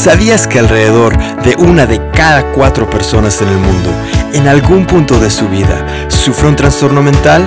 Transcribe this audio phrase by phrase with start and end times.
[0.00, 3.90] ¿Sabías que alrededor de una de cada cuatro personas en el mundo,
[4.32, 7.46] en algún punto de su vida, sufre un trastorno mental?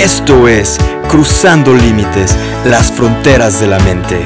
[0.00, 0.76] Esto es
[1.08, 4.18] Cruzando Límites, las fronteras de la mente.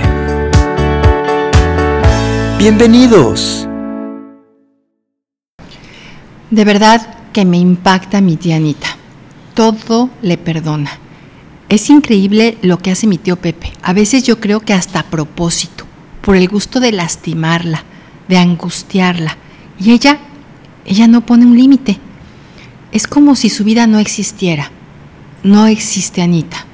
[2.56, 3.68] Bienvenidos.
[6.50, 8.96] De verdad que me impacta mi tía Anita.
[9.52, 10.92] Todo le perdona.
[11.68, 13.74] Es increíble lo que hace mi tío Pepe.
[13.82, 15.89] A veces yo creo que hasta a propósito
[16.20, 17.84] por el gusto de lastimarla,
[18.28, 19.36] de angustiarla.
[19.78, 20.18] Y ella,
[20.84, 21.98] ella no pone un límite.
[22.92, 24.70] Es como si su vida no existiera.
[25.42, 26.66] No existe Anita.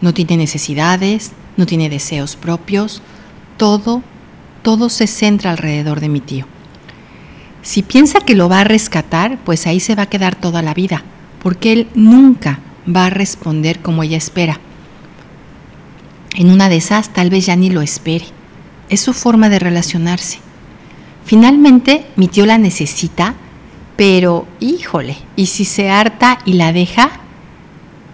[0.00, 3.02] No tiene necesidades, no tiene deseos propios.
[3.56, 4.02] Todo,
[4.62, 6.46] todo se centra alrededor de mi tío.
[7.62, 10.72] Si piensa que lo va a rescatar, pues ahí se va a quedar toda la
[10.72, 11.02] vida,
[11.42, 14.60] porque él nunca va a responder como ella espera.
[16.36, 18.35] En una de esas tal vez ya ni lo espere
[18.88, 20.38] es su forma de relacionarse.
[21.24, 23.34] Finalmente, mi tío la necesita,
[23.96, 27.10] pero híjole, ¿y si se harta y la deja?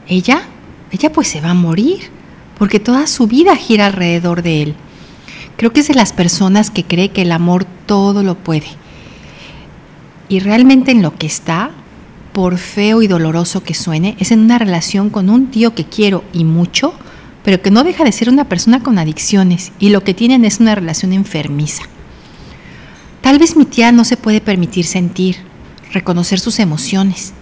[0.08, 0.42] Ella,
[0.90, 2.10] ella pues se va a morir,
[2.58, 4.74] porque toda su vida gira alrededor de él.
[5.56, 8.66] Creo que es de las personas que cree que el amor todo lo puede.
[10.28, 11.70] Y realmente en lo que está,
[12.32, 16.24] por feo y doloroso que suene, es en una relación con un tío que quiero
[16.32, 16.94] y mucho,
[17.44, 20.60] pero que no deja de ser una persona con adicciones y lo que tienen es
[20.60, 21.84] una relación enfermiza.
[23.20, 25.36] Tal vez mi tía no se puede permitir sentir,
[25.92, 27.32] reconocer sus emociones.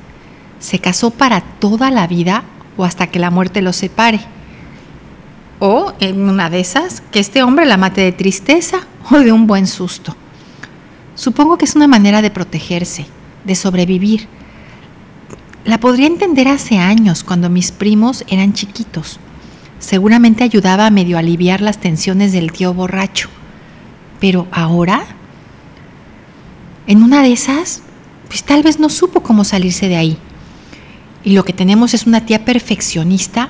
[0.59, 2.45] Se casó para toda la vida
[2.77, 4.21] o hasta que la muerte los separe.
[5.59, 9.47] O en una de esas, que este hombre la mate de tristeza o de un
[9.47, 10.17] buen susto.
[11.15, 13.07] Supongo que es una manera de protegerse,
[13.45, 14.29] de sobrevivir.
[15.67, 19.21] La podría entender hace años, cuando mis primos eran chiquitos
[19.81, 23.29] seguramente ayudaba a medio aliviar las tensiones del tío borracho.
[24.21, 25.07] Pero ahora,
[26.87, 27.83] en una de esas,
[28.29, 30.19] pues tal vez no supo cómo salirse de ahí.
[31.25, 33.49] Y lo que tenemos es una tía perfeccionista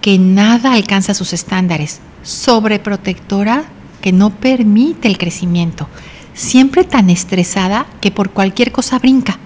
[0.00, 3.64] que nada alcanza sus estándares, sobreprotectora
[4.00, 5.88] que no permite el crecimiento,
[6.34, 9.38] siempre tan estresada que por cualquier cosa brinca.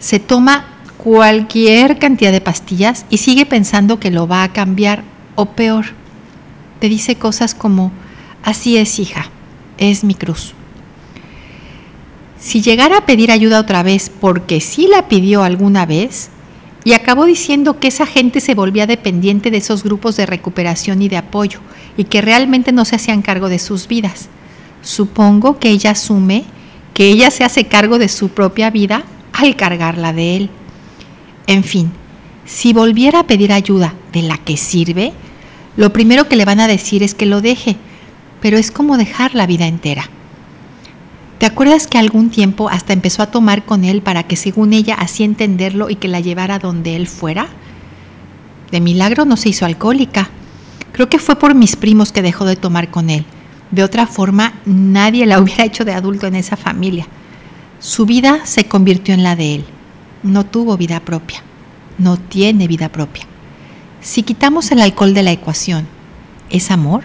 [0.00, 0.66] Se toma
[0.98, 5.04] cualquier cantidad de pastillas y sigue pensando que lo va a cambiar
[5.34, 5.86] o peor,
[6.80, 7.92] te dice cosas como,
[8.42, 9.30] así es hija,
[9.78, 10.54] es mi cruz.
[12.38, 16.30] Si llegara a pedir ayuda otra vez porque sí la pidió alguna vez,
[16.82, 21.08] y acabó diciendo que esa gente se volvía dependiente de esos grupos de recuperación y
[21.08, 21.60] de apoyo,
[21.96, 24.28] y que realmente no se hacían cargo de sus vidas.
[24.82, 26.44] Supongo que ella asume
[26.94, 30.50] que ella se hace cargo de su propia vida al cargarla de él.
[31.46, 31.92] En fin,
[32.44, 35.12] si volviera a pedir ayuda de la que sirve,
[35.76, 37.76] lo primero que le van a decir es que lo deje,
[38.40, 40.08] pero es como dejar la vida entera.
[41.38, 44.94] ¿Te acuerdas que algún tiempo hasta empezó a tomar con él para que según ella
[44.94, 47.48] así entenderlo y que la llevara donde él fuera?
[48.70, 50.28] De milagro no se hizo alcohólica.
[50.92, 53.24] Creo que fue por mis primos que dejó de tomar con él.
[53.70, 57.06] De otra forma, nadie la hubiera hecho de adulto en esa familia.
[57.78, 59.64] Su vida se convirtió en la de él.
[60.22, 61.42] No tuvo vida propia.
[62.00, 63.24] No tiene vida propia.
[64.00, 65.86] Si quitamos el alcohol de la ecuación,
[66.48, 67.04] ¿es amor?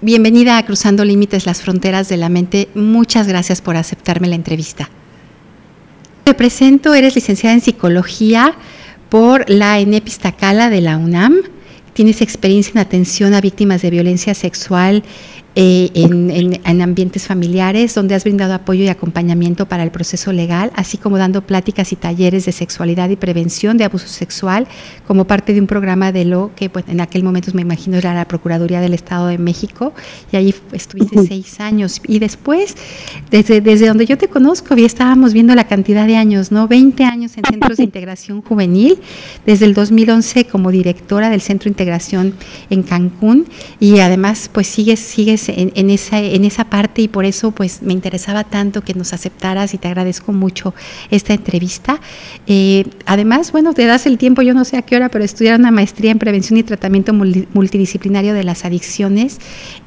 [0.00, 2.68] Bienvenida a Cruzando Límites, las fronteras de la mente.
[2.76, 4.88] Muchas gracias por aceptarme la entrevista.
[6.22, 8.54] Te presento, eres licenciada en psicología
[9.08, 11.34] por la ENEPISTACALA de la UNAM
[11.92, 15.02] tienes experiencia en atención a víctimas de violencia sexual
[15.56, 20.96] eh, en, ambientes familiares, donde has brindado apoyo y acompañamiento para el proceso legal, así
[20.96, 24.68] como dando pláticas y talleres de sexualidad y prevención de abuso sexual,
[25.08, 28.14] como parte de un programa de lo que pues, en aquel momento me imagino era
[28.14, 29.92] la Procuraduría del Estado de México,
[30.30, 32.00] y ahí estuviste seis años.
[32.06, 32.76] Y después,
[33.32, 36.68] desde, desde donde yo te conozco, ya estábamos viendo la cantidad de años, ¿no?
[36.68, 38.98] 20 años en Centros de Integración Juvenil,
[39.44, 42.34] desde el 2011 como directora del Centro de Integración
[42.70, 43.46] en Cancún,
[43.80, 47.92] y además, pues sigues, sigues en, esa, en esa parte y por eso pues me
[47.92, 50.74] interesaba tanto que nos aceptaras y te agradezco mucho
[51.10, 52.00] esta entrevista.
[52.46, 55.58] Eh, además, bueno, te das el tiempo, yo no sé a qué hora, pero estudiar
[55.58, 59.38] una maestría en prevención y tratamiento multidisciplinario de las adicciones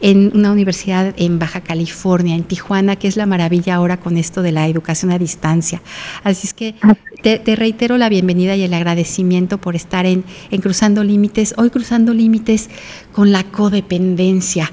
[0.01, 4.41] en una universidad en Baja California, en Tijuana, que es la maravilla ahora con esto
[4.41, 5.81] de la educación a distancia.
[6.23, 6.75] Así es que
[7.21, 12.13] te, reitero la bienvenida y el agradecimiento por estar en, en Cruzando Límites, hoy Cruzando
[12.13, 12.69] Límites
[13.11, 14.71] con la codependencia.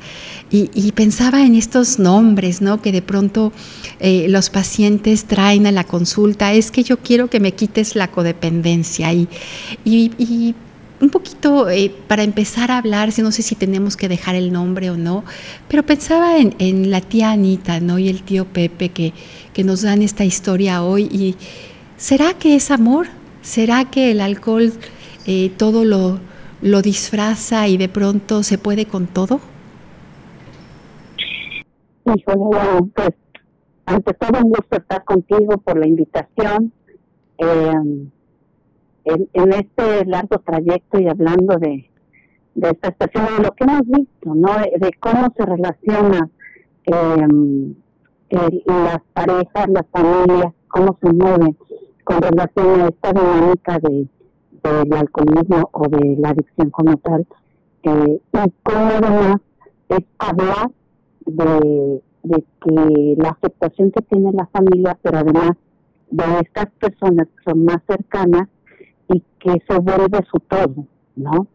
[0.53, 2.81] Y, y, pensaba en estos nombres, ¿no?
[2.81, 3.53] Que de pronto
[3.99, 8.11] eh, los pacientes traen a la consulta, es que yo quiero que me quites la
[8.11, 9.29] codependencia y,
[9.85, 10.55] y,
[11.01, 14.91] un poquito eh, para empezar a hablar, no sé si tenemos que dejar el nombre
[14.91, 15.25] o no,
[15.67, 17.99] pero pensaba en, la tía Anita, ¿no?
[17.99, 19.15] Y el tío Pepe que,
[19.55, 21.37] que nos dan esta historia hoy y
[21.97, 23.07] ¿será que es amor?
[23.41, 24.75] ¿Será que el alcohol
[25.27, 26.21] eh, todo lo,
[26.61, 29.41] lo disfraza y de pronto se puede con todo?
[32.15, 33.11] Híjole, pues
[33.87, 36.73] ante todo un gusto estar contigo por la invitación.
[37.39, 38.11] Em,
[39.05, 41.91] en, este largo trayecto y hablando de,
[42.55, 44.51] de esta estación, de lo que hemos visto, ¿no?
[44.59, 46.29] De, cómo se relaciona
[46.85, 47.75] eh,
[48.67, 51.57] las parejas, las familias, cómo se mueven
[52.05, 54.07] con relación a esta dinámica de
[54.63, 57.27] del alcoholismo o de la adicción como tal,
[57.83, 59.41] eh, y cómo además
[59.89, 60.71] es hablar
[61.27, 65.53] de, de que la aceptación que tiene la familia, pero además
[66.11, 68.49] de estas personas que son más cercanas
[69.09, 70.87] y que se vuelve su todo,
[71.17, 71.47] ¿no?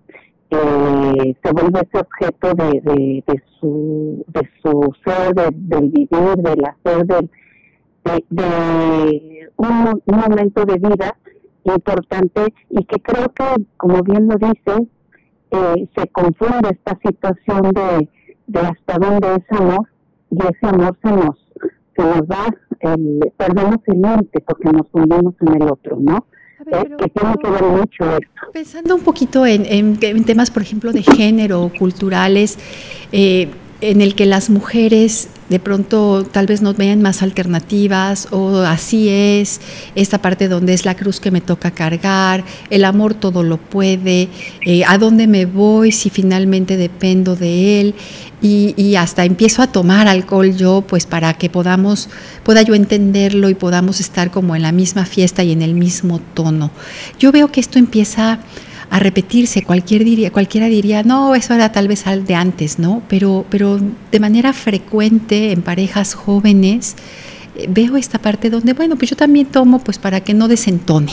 [0.52, 6.66] Eh, se vuelve ese objeto de, de, de, su, de su ser, del vivir, del
[6.66, 7.30] hacer, del,
[8.04, 11.18] de, de un, un, momento de vida
[11.64, 14.88] importante y que creo que, como bien lo dice,
[15.52, 18.10] eh, se confunde esta situación de,
[18.48, 19.88] de hasta dónde es amor
[20.32, 21.36] y ese amor se nos,
[21.96, 22.46] se nos da,
[22.82, 26.26] el, perdemos el mente porque nos fundimos en el otro, ¿no?
[26.66, 28.52] Que tiene que ver mucho esto.
[28.52, 32.58] Pensando un poquito en, en, en, temas, por ejemplo, de género, culturales,
[33.12, 33.52] eh,
[33.82, 39.10] en el que las mujeres de pronto tal vez no vean más alternativas o así
[39.10, 39.62] es,
[39.94, 44.30] esta parte donde es la cruz que me toca cargar, el amor todo lo puede,
[44.66, 47.96] eh, a dónde me voy si finalmente dependo de él
[48.42, 52.10] y, y, hasta empiezo a tomar alcohol yo pues para que podamos,
[52.44, 56.20] pueda yo entenderlo y podamos estar como en la misma fiesta y en el mismo
[56.34, 56.70] tono.
[57.18, 58.40] Yo veo que esto empieza
[58.90, 59.64] a repetirse.
[59.64, 63.02] Cualquier diría, cualquiera diría, no, eso era tal vez al de antes, ¿no?
[63.10, 63.80] Pero, pero
[64.12, 66.96] de manera frecuente en parejas jóvenes
[67.56, 71.12] eh, veo esta parte donde, bueno, pues yo también tomo pues para que no desentone.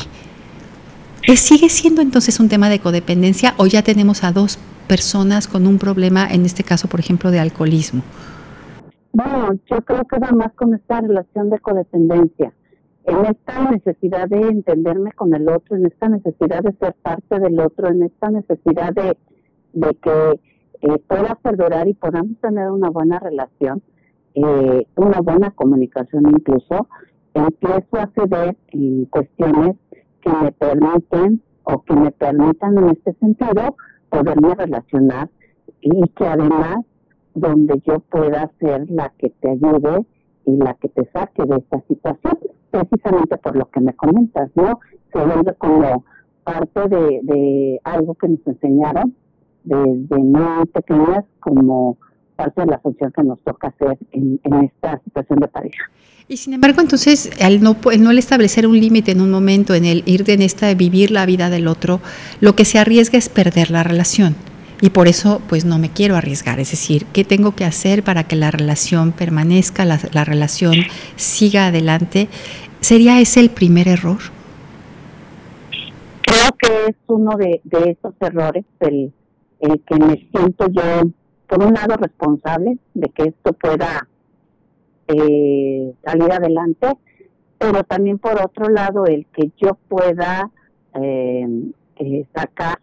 [1.37, 4.59] ¿Sigue siendo entonces un tema de codependencia o ya tenemos a dos
[4.89, 8.03] personas con un problema, en este caso, por ejemplo, de alcoholismo?
[9.13, 12.53] Bueno, yo creo que va más con esta relación de codependencia
[13.05, 17.59] en esta necesidad de entenderme con el otro, en esta necesidad de ser parte del
[17.61, 19.17] otro, en esta necesidad de,
[20.03, 20.41] que
[20.83, 23.83] eh, pueda perdurar y podamos tener una buena relación,
[24.35, 26.89] eh, una buena comunicación incluso,
[27.35, 29.77] empiezo a ceder en cuestiones
[30.21, 33.77] que me permiten o que me permitan en este sentido
[34.11, 35.29] poderme relacionar
[35.81, 36.85] y que además
[37.35, 40.07] donde yo pueda ser la que te ayude
[40.45, 42.39] y la que te saque de esta situación
[42.73, 44.81] precisamente por lo que me comentas, ¿no?
[45.13, 46.05] Se como
[46.43, 49.15] parte de, de algo que nos enseñaron
[49.63, 51.99] desde muy pequeñas como
[52.35, 55.91] parte de la función que nos toca hacer en, esta situación de pareja.
[56.29, 60.03] Y sin embargo, entonces, al no, no establecer un límite en un momento, en el
[60.07, 62.01] ir en esta de vivir la vida del otro,
[62.41, 64.35] lo que se arriesga es perder la relación.
[64.83, 66.59] Y por eso, pues no me quiero arriesgar.
[66.59, 70.75] Es decir, ¿qué tengo que hacer para que la relación permanezca, la, la relación
[71.15, 72.29] siga adelante?
[72.81, 74.19] ¿Sería ese el primer error?
[76.23, 79.13] Creo que es uno de, de esos errores el,
[79.61, 81.09] el que me siento yo,
[81.47, 84.09] por un lado, responsable de que esto pueda
[85.07, 86.89] eh, salir adelante,
[87.57, 90.51] pero también por otro lado, el que yo pueda
[91.01, 91.47] eh,
[91.97, 92.81] eh, sacar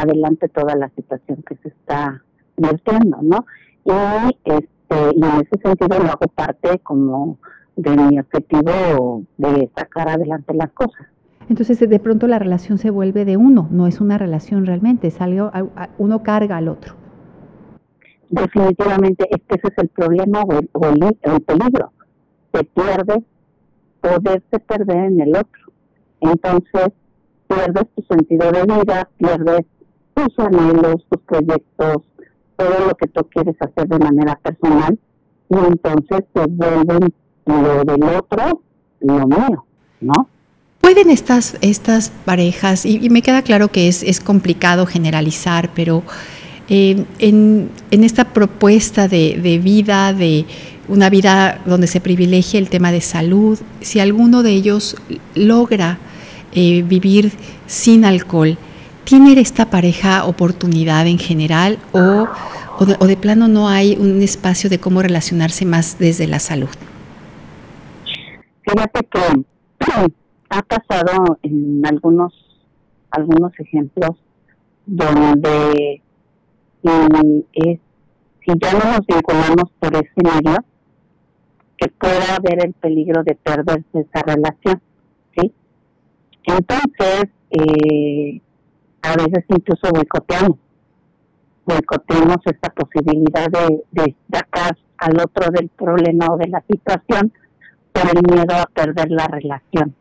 [0.00, 2.22] adelante toda la situación que se está
[2.56, 3.44] vertiendo, ¿no?
[3.84, 7.38] Y, este, y en ese sentido lo hago parte como
[7.76, 11.06] de mi objetivo de sacar adelante las cosas.
[11.48, 15.20] Entonces de pronto la relación se vuelve de uno, no es una relación realmente, es
[15.20, 15.50] algo,
[15.96, 16.94] uno carga al otro.
[18.30, 21.92] Definitivamente, este ese es el problema o el, el, peligro.
[22.52, 23.24] Se pierde,
[24.02, 25.72] poderse perder en el otro.
[26.20, 26.90] Entonces,
[27.48, 29.64] pierdes tu sentido de vida, pierdes
[30.18, 32.02] tus anhelos, tus proyectos,
[32.56, 34.98] todo lo que tú quieres hacer de manera personal,
[35.48, 37.12] y entonces se vuelven
[37.46, 38.62] lo del otro,
[39.00, 39.64] lo mío,
[40.00, 40.28] ¿no?
[40.80, 46.02] Pueden estas, estas parejas, y, me queda claro que es, es complicado generalizar, pero
[46.68, 50.46] eh, en, en, esta propuesta de, de, vida, de
[50.88, 54.96] una vida donde se privilegia el tema de salud, si alguno de ellos
[55.34, 55.98] logra
[56.52, 57.32] eh, vivir
[57.66, 58.58] sin alcohol,
[59.08, 62.28] ¿tiene esta pareja oportunidad en general o
[62.80, 66.68] o de, plano no hay un espacio de cómo relacionarse más desde la salud.
[68.62, 69.44] Fíjate que
[70.50, 72.32] ha pasado en algunos
[73.10, 74.10] algunos ejemplos
[74.86, 76.02] donde
[76.82, 77.80] mm, es,
[78.44, 80.58] si ya no nos vinculamos por ese medio,
[81.78, 84.80] que pueda haber el peligro de perderse esa relación,
[85.36, 85.52] ¿sí?
[86.44, 88.40] Entonces, eh,
[89.02, 90.58] a veces incluso boicoteamos,
[91.64, 97.32] boicoteamos esta posibilidad de, de sacar al otro del problema o de la situación
[97.92, 99.94] por el miedo a perder la relación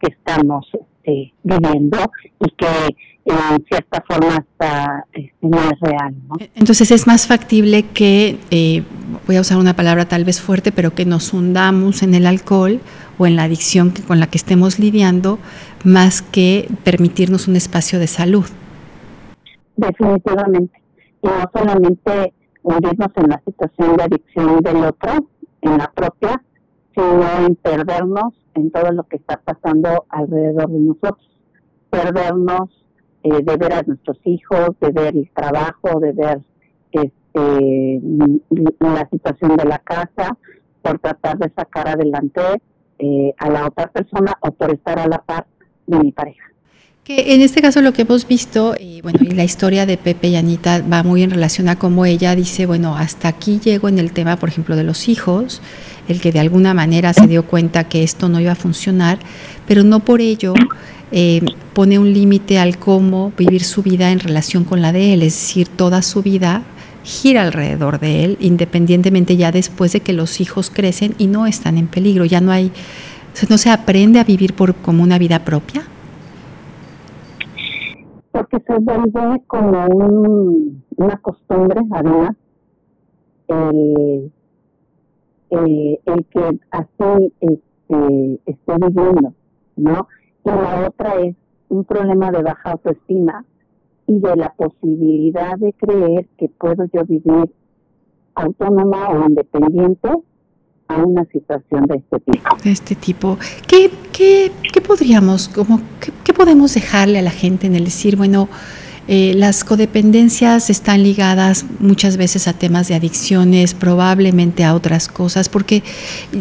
[0.00, 1.98] que estamos este, viviendo
[2.40, 2.96] y que
[3.30, 6.14] en cierta forma está, este, no es real.
[6.54, 8.82] Entonces es más factible que, eh,
[9.26, 12.80] voy a usar una palabra tal vez fuerte, pero que nos hundamos en el alcohol
[13.18, 15.38] o en la adicción con la que estemos lidiando,
[15.84, 18.46] más que permitirnos un espacio de salud.
[19.76, 20.80] Definitivamente.
[21.22, 22.32] Y no solamente
[22.62, 25.26] hundirnos en la situación de adicción del otro,
[25.62, 26.42] en la propia,
[26.94, 31.28] sino en perdernos en todo lo que está pasando alrededor de nosotros.
[31.90, 32.79] Perdernos
[33.22, 36.40] eh, de ver a nuestros hijos, de ver el trabajo, de ver
[36.92, 38.00] este,
[38.80, 40.36] la situación de la casa,
[40.82, 42.40] por tratar de sacar adelante
[42.98, 45.46] eh, a la otra persona o por estar a la par
[45.86, 46.44] de mi pareja.
[47.04, 50.28] Que en este caso lo que hemos visto, y bueno, y la historia de Pepe
[50.28, 53.98] y Anita va muy en relación a cómo ella dice, bueno, hasta aquí llego en
[53.98, 55.62] el tema, por ejemplo, de los hijos,
[56.08, 59.18] el que de alguna manera se dio cuenta que esto no iba a funcionar,
[59.66, 60.52] pero no por ello
[61.12, 61.40] eh,
[61.74, 65.34] pone un límite al cómo vivir su vida en relación con la de él, es
[65.34, 66.62] decir, toda su vida
[67.02, 71.78] gira alrededor de él, independientemente ya después de que los hijos crecen y no están
[71.78, 72.70] en peligro, ya no hay,
[73.48, 75.82] no se aprende a vivir por como una vida propia.
[78.30, 82.36] Porque se vuelve como un, una costumbre, además,
[83.48, 84.30] el,
[85.50, 89.34] eh, el que así este, esté viviendo,
[89.76, 90.06] ¿no?
[90.44, 91.36] Y la otra es
[91.68, 93.44] un problema de baja autoestima
[94.06, 97.50] y de la posibilidad de creer que puedo yo vivir
[98.34, 100.08] autónoma o independiente
[100.88, 102.56] a una situación de este tipo.
[102.64, 103.38] De este tipo.
[103.68, 105.80] ¿Qué, qué, qué podríamos, como,
[106.24, 108.48] qué, podemos dejarle a la gente en el decir, bueno,
[109.08, 115.48] eh, las codependencias están ligadas muchas veces a temas de adicciones, probablemente a otras cosas,
[115.48, 115.82] porque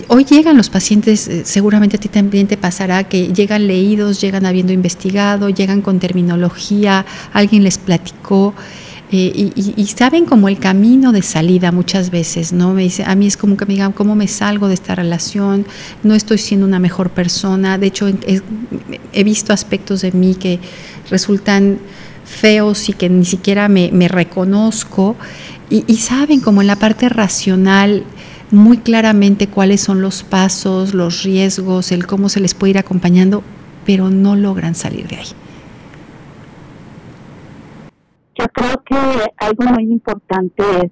[0.08, 4.46] hoy llegan los pacientes, eh, seguramente a ti también te pasará, que llegan leídos, llegan
[4.46, 8.54] habiendo investigado, llegan con terminología, alguien les platicó.
[9.12, 12.76] Eh, y, saben como el camino de salida muchas veces, ¿no?
[12.76, 15.66] Me dice, a mí es como que me digan, ¿cómo me salgo de esta relación?
[16.04, 17.80] No estoy siendo una mejor persona.
[17.80, 20.60] De hecho, he, visto aspectos de mí que
[21.10, 21.80] resultan
[22.30, 25.16] feos y que ni siquiera me, reconozco.
[25.70, 28.04] Y, saben como en la parte racional
[28.52, 33.44] muy claramente cuáles son los pasos, los riesgos, el cómo se les puede ir acompañando,
[33.86, 35.28] pero no logran salir de ahí.
[38.36, 38.96] Yo creo que
[39.38, 40.92] algo muy importante es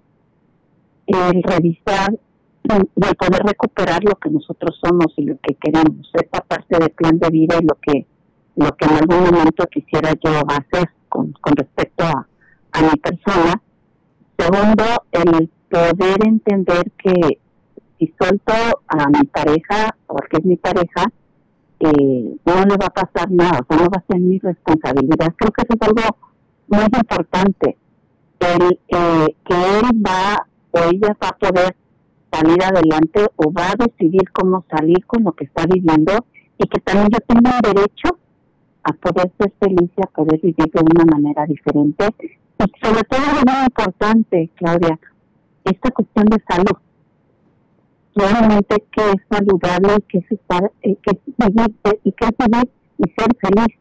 [1.07, 2.13] el revisar
[2.63, 6.89] y el poder recuperar lo que nosotros somos y lo que queremos, esta parte del
[6.91, 8.05] plan de vida y lo que,
[8.57, 12.27] lo que en algún momento quisiera yo hacer con, con respecto a,
[12.71, 13.61] a mi persona.
[14.37, 17.39] Segundo, el poder entender que
[17.97, 18.53] si suelto
[18.87, 21.05] a mi pareja, porque es mi pareja,
[21.79, 25.33] eh, no le va a pasar nada, o sea, no va a ser mi responsabilidad.
[25.37, 26.17] Creo que eso es algo
[26.67, 27.77] muy importante,
[28.39, 31.75] el, eh, que él va o ella va a poder
[32.31, 36.13] salir adelante o va a decidir cómo salir con lo que está viviendo
[36.57, 38.17] y que también yo tengo el derecho
[38.83, 42.05] a poder ser feliz y a poder vivir de una manera diferente.
[42.59, 44.99] Y sobre todo lo muy importante, Claudia,
[45.63, 46.77] esta cuestión de salud.
[48.15, 52.69] Realmente que es saludable, que es estar, eh, que es vivir y que es vivir
[52.97, 53.77] y ser feliz.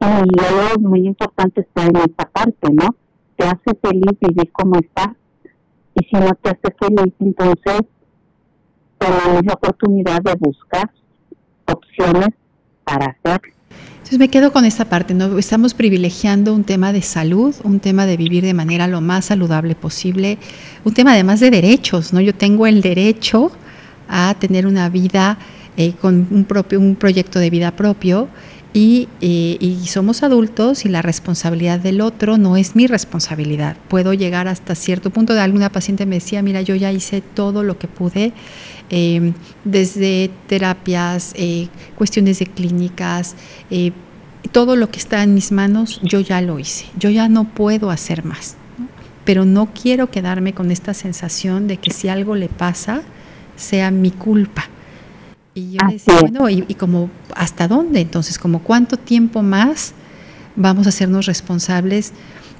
[0.00, 2.94] Y luego muy importante está en esta parte, ¿no?
[3.36, 5.16] Te hace feliz vivir como está.
[5.94, 7.80] Y si no te hace feliz, entonces
[8.98, 10.90] tenemos la oportunidad de buscar
[11.66, 12.28] opciones
[12.84, 13.40] para hacer.
[14.08, 15.38] Entonces me quedo con esta parte, ¿no?
[15.38, 19.74] Estamos privilegiando un tema de salud, un tema de vivir de manera lo más saludable
[19.74, 20.38] posible,
[20.84, 22.20] un tema además de derechos, ¿no?
[22.20, 23.52] Yo tengo el derecho
[24.08, 25.38] a tener una vida
[25.76, 28.28] eh, con un propio, un proyecto de vida propio
[28.74, 33.76] y, y, somos adultos y la responsabilidad del otro no es mi responsabilidad.
[33.88, 35.32] Puedo llegar hasta cierto punto.
[35.34, 38.32] De alguna paciente me decía, mira, yo ya hice todo lo que pude,
[38.90, 39.32] eh,
[39.64, 43.36] desde terapias, eh, cuestiones de clínicas,
[43.70, 43.92] eh,
[44.52, 46.86] todo lo que está en mis manos, yo ya lo hice.
[46.98, 48.56] Yo ya no puedo hacer más.
[49.24, 53.02] pero no quiero quedarme con esta sensación de que si algo le pasa,
[53.56, 54.70] sea mi culpa.
[55.58, 58.00] Y yo decía, bueno, y, y, como, ¿hasta dónde?
[58.00, 59.92] Entonces, como cuánto tiempo más
[60.56, 62.12] vamos a hacernos responsables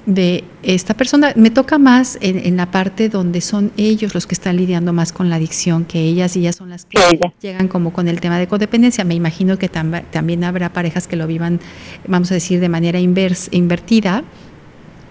[0.05, 1.33] de esta persona.
[1.35, 5.29] Me toca más en, la parte donde son ellos los que están lidiando más con
[5.29, 6.97] la adicción que ellas y ellas son las que
[7.41, 9.03] llegan como con el tema de codependencia.
[9.03, 11.59] Me imagino que también habrá parejas que lo vivan,
[12.07, 14.23] vamos a decir, de manera invertida,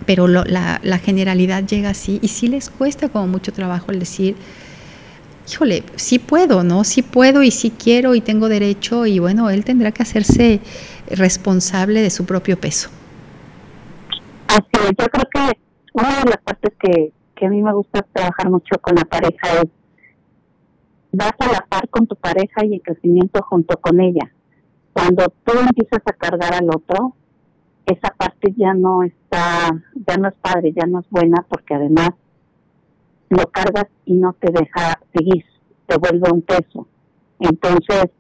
[0.06, 4.36] pero la, la, generalidad llega así y sí les cuesta como mucho trabajo el decir,
[5.48, 6.84] híjole, sí puedo, ¿no?
[6.84, 10.60] Sí puedo y sí quiero y tengo derecho y bueno, él tendrá que hacerse
[11.10, 12.90] responsable de su propio peso.
[14.48, 15.58] Así es, yo creo que
[15.94, 19.60] una de las partes que, que a mí me gusta trabajar mucho con la pareja
[19.62, 19.70] es
[21.12, 24.30] vas a la par con tu pareja y el crecimiento junto con ella.
[24.92, 27.14] Cuando tú empiezas a cargar al otro,
[27.86, 29.70] esa parte ya no está,
[30.06, 32.10] ya no es padre, ya no es buena, porque además
[33.30, 35.44] lo cargas y no te deja seguir,
[35.86, 36.86] te vuelve un peso.
[37.40, 38.10] Entonces,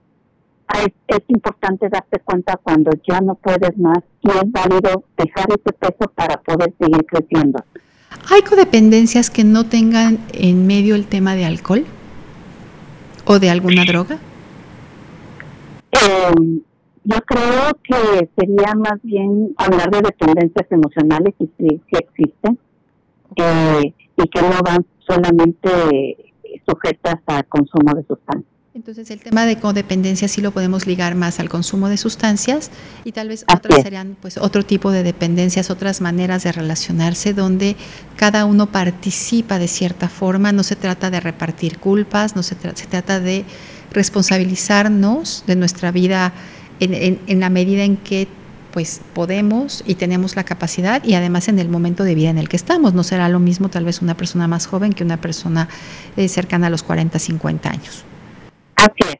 [1.08, 6.10] es, importante darte cuenta cuando ya no puedes más y es válido dejar ese peso
[6.14, 7.64] para poder seguir creciendo.
[8.30, 11.84] ¿Hay codependencias que no tengan en medio el tema de alcohol
[13.24, 14.18] o de alguna droga?
[15.92, 16.60] Eh,
[17.04, 22.58] yo creo que sería más bien hablar de dependencias emocionales y si, existen
[23.36, 26.34] eh, y que no van solamente
[26.66, 28.58] sujetas a consumo de sustancias.
[28.74, 32.70] Entonces el tema de codependencia sí lo podemos ligar más al consumo de sustancias
[33.02, 37.74] y tal vez otras serían pues otro tipo de dependencias, otras maneras de relacionarse donde
[38.14, 42.86] cada uno participa de cierta forma, no se trata de repartir culpas, no se, se
[42.86, 43.44] trata de
[43.90, 46.32] responsabilizarnos de nuestra vida
[46.78, 48.28] en, en, la medida en que
[48.72, 52.48] pues podemos y tenemos la capacidad y además en el momento de vida en el
[52.48, 52.94] que estamos.
[52.94, 55.68] No será lo mismo tal vez una persona más joven que una persona
[56.16, 58.04] eh, cercana a los 40, 50 años.
[58.76, 59.18] Así es,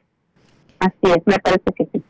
[0.79, 2.03] así es, me parece que sí.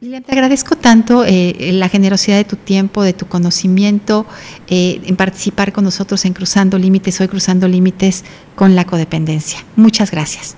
[0.00, 4.24] Lilian, te agradezco tanto eh, la generosidad de tu tiempo, de tu conocimiento,
[4.68, 8.24] eh, en participar con nosotros en Cruzando Límites, hoy Cruzando Límites
[8.56, 9.62] con la codependencia.
[9.76, 10.56] Muchas gracias.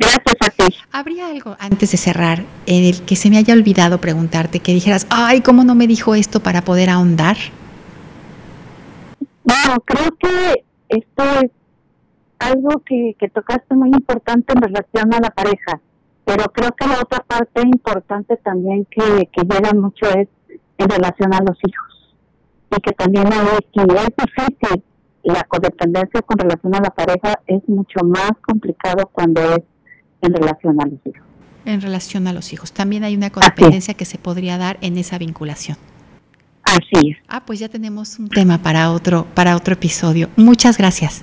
[0.00, 0.74] Gracias a ti.
[0.92, 5.06] ¿Habría algo antes de cerrar en el que se me haya olvidado preguntarte, que dijeras,
[5.10, 7.36] ay, ¿cómo no me dijo esto para poder ahondar?
[9.44, 11.50] No, creo que esto es
[12.38, 15.80] algo que, que tocaste muy importante en relación a la pareja,
[16.24, 20.28] pero creo que la otra parte importante también que, que llega mucho es
[20.78, 22.16] en relación a los hijos.
[22.74, 24.82] Y que también hay, que es difícil
[25.24, 29.60] la codependencia con relación a la pareja, es mucho más complicado cuando es
[30.22, 31.26] en relación a los hijos.
[31.64, 32.72] En relación a los hijos.
[32.72, 35.76] También hay una codependencia que se podría dar en esa vinculación.
[36.64, 37.16] Así es.
[37.28, 40.28] Ah, pues ya tenemos un tema para otro, para otro episodio.
[40.36, 41.22] Muchas gracias.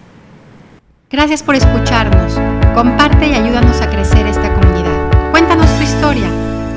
[1.10, 2.34] Gracias por escucharnos.
[2.76, 5.32] Comparte y ayúdanos a crecer esta comunidad.
[5.32, 6.30] Cuéntanos tu historia.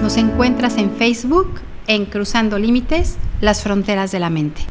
[0.02, 4.62] Nos encuentras en Facebook en Cruzando Límites, las fronteras de la mente.